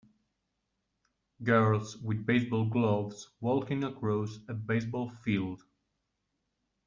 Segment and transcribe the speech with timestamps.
[1.43, 5.61] girls with baseball gloves walking across a baseball field